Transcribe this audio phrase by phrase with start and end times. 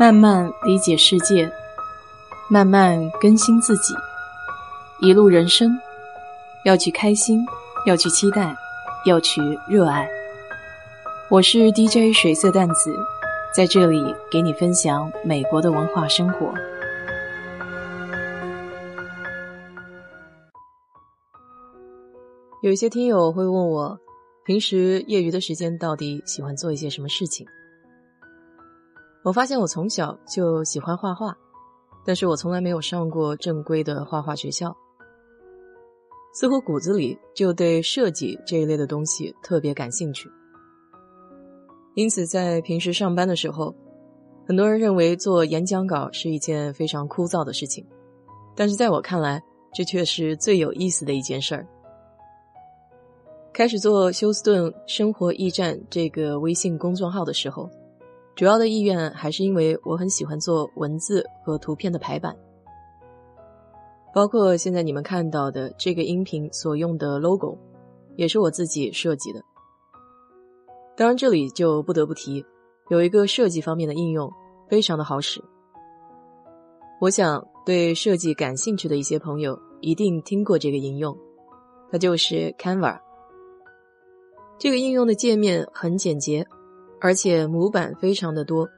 [0.00, 1.52] 慢慢理解世界，
[2.48, 3.92] 慢慢更新自己。
[4.98, 5.78] 一路人生，
[6.64, 7.44] 要去开心，
[7.84, 8.56] 要去期待，
[9.04, 10.08] 要去热爱。
[11.28, 12.96] 我是 DJ 水色淡子，
[13.54, 16.50] 在这里给你分享美国的文化生活。
[22.62, 24.00] 有一些听友会问我，
[24.46, 27.46] 平时业余的时间到底喜欢做一些什么事情？
[29.22, 31.36] 我发现我从小就喜欢画画，
[32.04, 34.74] 但是我从来没有上过正规的画画学校，
[36.32, 40.30] 似乎骨子里就对设计这一类的东西特别感兴趣。
[41.94, 43.74] 因此，在平时上班的时候，
[44.46, 47.86] 很多人认为做演讲稿是一件非常枯燥的事情，
[48.56, 49.42] 但是在我看来，
[49.74, 51.66] 这却是最有意思的一件事儿。
[53.52, 57.68] 开始做休斯顿生活驿站这个微信公众号的时候，
[58.40, 62.34] 主要的意愿还是因为我很喜欢做文字和图片的排版，
[64.14, 67.58] 包括现在你们看到的这个音频所用的 logo，
[68.16, 69.42] 也是我自己设计的。
[70.96, 72.42] 当然，这里就不得不提
[72.88, 74.32] 有一个设计方面的应用，
[74.70, 75.44] 非常的好使。
[76.98, 81.14] 我想对设计感兴趣的一些朋友一定听过这个应用，
[81.92, 82.98] 它就是 Canva。
[84.58, 86.46] 这个应用的界面很简洁，
[87.00, 88.68] 而且模板非常的多。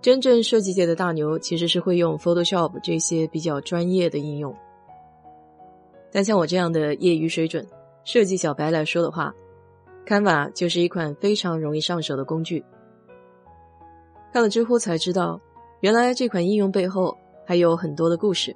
[0.00, 4.54] 真正设计界的大牛其实是会用 Photoshop 这些比较专业的应用，
[6.12, 7.66] 但像我这样的业余水准
[8.04, 9.34] 设计小白来说的话
[10.06, 12.64] ，Canva 就是一款非常容易上手的工具。
[14.32, 15.40] 看了知乎才知道，
[15.80, 17.16] 原来这款应用背后
[17.46, 18.54] 还有很多的故事。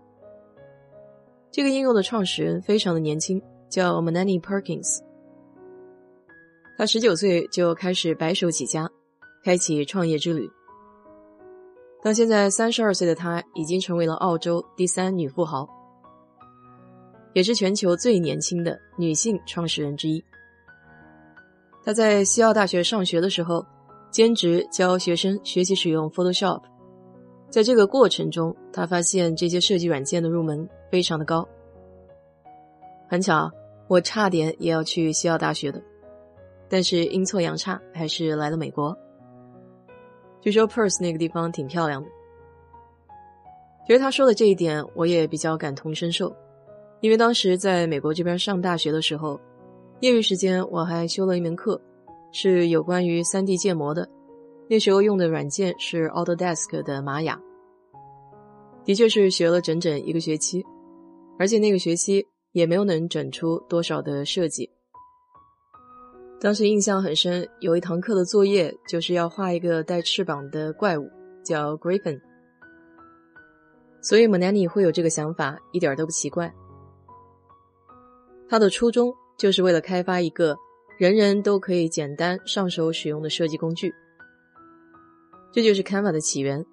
[1.50, 3.42] 这个应用的创始人非常的年轻。
[3.70, 5.00] 叫 Manani Perkins，
[6.78, 8.88] 他十九岁就开始白手起家，
[9.42, 10.48] 开启创业之旅。
[12.04, 15.68] 到现在三十二岁的他，已经成为了澳洲第三女富豪，
[17.32, 20.22] 也是全球最年轻的女性创始人之一。
[21.84, 23.66] 他在西澳大学上学的时候，
[24.12, 26.62] 兼职教学生学习使用 Photoshop，
[27.50, 31.44] 在这个过程中，他发现这些设计软件的入门非常的高。
[33.08, 33.50] 很巧，
[33.88, 35.82] 我差点也要去西澳大学的，
[36.68, 38.96] 但是阴错阳差，还是来了美国。
[40.40, 42.08] 据说 Perth 那个地方挺漂亮的。
[43.86, 46.34] 其实他说的这一点，我也比较感同身受，
[47.00, 49.40] 因为当时在美国这边上大学的时候，
[50.00, 51.80] 业余时间我还修了一门课，
[52.32, 54.08] 是有关于 3D 建模的。
[54.68, 57.40] 那时候用的软件是 Autodesk 的玛雅，
[58.84, 60.64] 的确是学了整整一个学期，
[61.38, 62.26] 而且那个学期。
[62.52, 64.68] 也没有能整出多少的设计。
[66.40, 71.10] 当时印象很深，有一堂课的作业就是要画一个带翅膀的怪物，
[71.44, 72.20] 叫 Griffin。
[74.00, 76.52] 所以 Manani 会有这个想法，一点都不奇怪。
[78.48, 80.56] 他的初衷就是为了开发一个
[80.96, 83.92] 人人都可以简单上手使用的设计工具。
[85.52, 86.64] 这就是 Canva 的起源。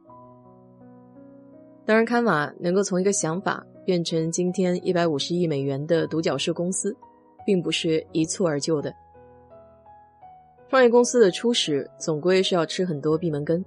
[1.86, 3.66] 当然，Canva 能够从一个想法。
[3.86, 6.92] 变成今天一百五十亿美元的独角兽公司，
[7.46, 8.92] 并不是一蹴而就的。
[10.70, 13.64] 创业公司的初始总归是要吃很多闭门羹。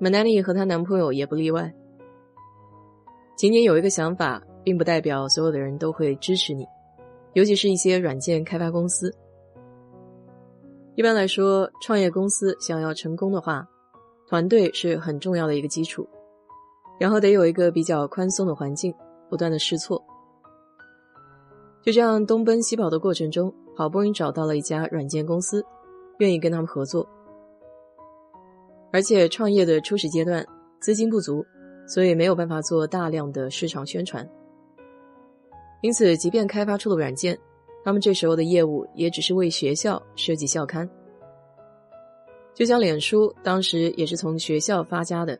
[0.00, 1.72] Manani 和她男朋友也不例外。
[3.36, 6.66] 仅仅有一个想法，并不代表所有的人都会支持你，
[7.34, 9.14] 尤其是一些软件开发公司。
[10.94, 13.66] 一般来说，创业公司想要成功的话，
[14.28, 16.08] 团队是很重要的一个基础。
[16.98, 18.94] 然后得有一个比较宽松的环境，
[19.28, 20.02] 不断的试错。
[21.82, 25.64] 就这样东奔西跑的过程中，好不容易找到了一家软件公司，
[26.18, 27.08] 愿意跟他们合作。
[28.92, 30.46] 而且创业的初始阶段
[30.78, 31.44] 资金不足，
[31.86, 34.28] 所以没有办法做大量的市场宣传。
[35.80, 37.38] 因此，即便开发出了软件，
[37.84, 40.88] 他们这时候的业务也只是为学校设计校刊。
[42.54, 45.38] 就像脸书当时也是从学校发家的。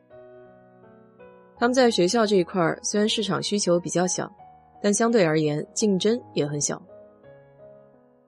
[1.55, 4.29] 他们在学校这一块虽然市场需求比较小，
[4.81, 6.81] 但相对而言竞争也很小，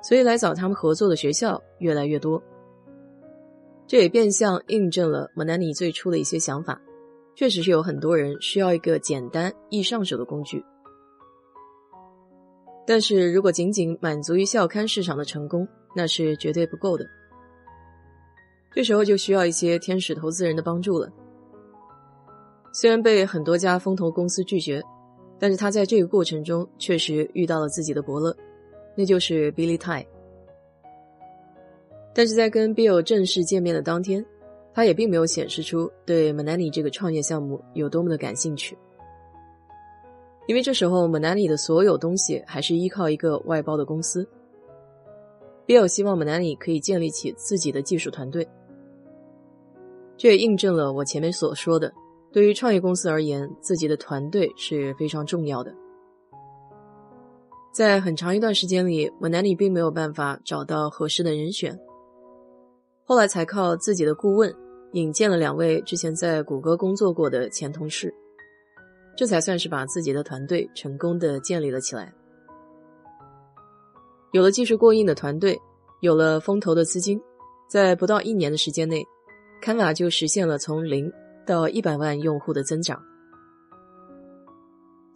[0.08, 2.40] 所以来找他们合作的学校越来越多。
[3.88, 6.80] 这也变相印证了 Manani 最初的一些想法，
[7.36, 10.64] 确实是有很多人需要一个简单易上手的工具。
[12.86, 17.04] 但是如果仅仅满足于校刊市场的成功，那是绝对不够的。
[18.72, 21.12] 这时候就需要一些天使投资人的帮助了。
[22.72, 24.84] 虽然被很多家风投公司拒绝，
[25.40, 28.36] 但是他在这个过程中确实遇到了自己的伯乐，
[28.96, 30.06] 那就是 Billy Tai。
[32.14, 34.26] 但是在跟 Bill 正式见面的当天，
[34.74, 38.78] 他也并没有显示出对 Manani 这个创业项目有多么的感兴趣，
[40.48, 44.26] 因为这时候 Manani 的所有东西还是依靠一个外包的公司。
[45.68, 48.48] Bill 希望 Manani 可以建立起自己的技术团队，
[50.16, 51.92] 这也印证了我前面所说的，
[52.32, 55.74] 对于创业公司而言，自己的团队是非常重要的。
[57.76, 61.78] 在很长一段时间里，Manani 并没有办法找到合适的人选，
[63.04, 64.56] 后来才靠自己的顾问。
[64.94, 68.16] 引荐了两位之前在谷歌工作过的前同事，
[69.18, 72.14] 这才算是把自己的团队成功的建立了起来。
[74.32, 75.60] 有了技术过硬的团队，
[76.00, 77.22] 有了风投的资金，
[77.70, 79.04] 在不到一年的时间内
[79.62, 81.12] ，Canva 就实现了从零
[81.46, 83.04] 到一百万用户的增长。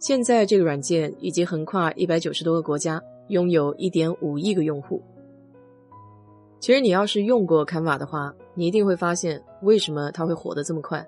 [0.00, 5.02] 现在这个软件已经横跨一百九十多个国家，拥有一点五亿个用户。
[6.58, 11.06] 其实你要是用过 Canva 的话，你一定会发现为什么它会火得这么快。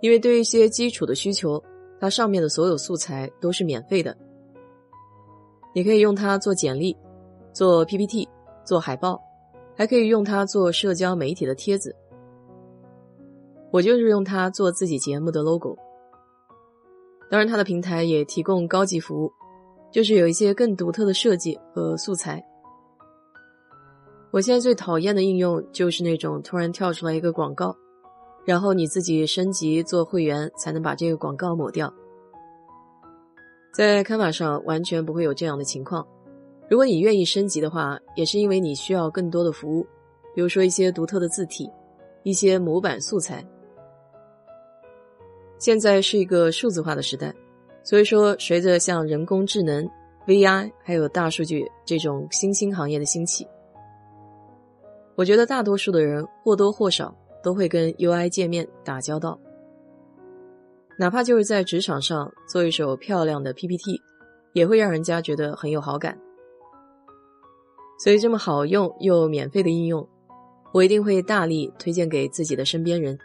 [0.00, 1.62] 因为对于一些基础的需求，
[2.00, 4.16] 它上面的所有素材都是免费的。
[5.72, 6.96] 你可以用它做简历、
[7.52, 8.28] 做 PPT、
[8.64, 9.22] 做海报，
[9.76, 11.94] 还可以用它做社交媒体的帖子。
[13.70, 15.78] 我就是用它做自己节目的 logo。
[17.28, 19.32] 当然，它的平台也提供高级服务，
[19.90, 22.44] 就是有一些更独特的设计和素材。
[24.30, 27.74] 我现在最讨厌的应用就是那种突然跳出来一个广告，
[28.44, 31.92] 然后你自己升级做会员才能把这个广告抹掉。
[33.74, 36.06] 在 Canva 上完全不会有这样的情况。
[36.68, 39.86] 如果你愿意升级的话，也是因为你需要更多的服务，
[40.34, 41.70] 比如说一些独特的字体、
[42.22, 43.44] 一些模板素材。
[45.58, 47.34] 现在是一个数字化的时代，
[47.82, 49.88] 所以说随着像人工智能、
[50.26, 53.46] VI 还有大数据这种新兴行业的兴起。
[55.14, 59.38] 我觉得大多数的人或多或少都会跟 UI 界面打交道，
[60.98, 64.00] 哪怕就是在职场上做一手漂亮的 PPT，
[64.52, 66.18] 也会让人家觉得很有好感。
[67.98, 70.06] 所以这么好用又免费的应用，
[70.74, 73.18] 我一定会大力推荐给自己的身边人。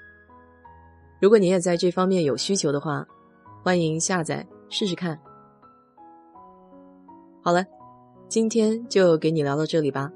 [1.21, 3.07] 如果你也在这方面有需求的话，
[3.63, 5.18] 欢迎下载试试看。
[7.44, 7.63] 好了，
[8.27, 10.12] 今天就给你聊到这里吧。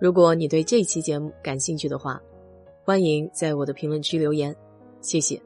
[0.00, 2.20] 如果你对这期节目感兴趣的话，
[2.84, 4.52] 欢迎在我的评论区留言，
[5.00, 5.40] 谢谢。